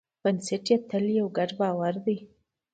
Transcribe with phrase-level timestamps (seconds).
[0.21, 2.17] بنسټ یې تل یو ګډ باور دی.